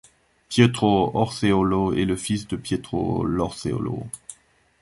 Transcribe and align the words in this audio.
Pietro 0.49 1.11
Orseolo 1.15 1.93
est 1.93 2.05
le 2.05 2.15
fils 2.15 2.47
de 2.47 2.55
Pietro 2.55 3.23
I 3.29 3.37
Orseolo. 3.37 4.07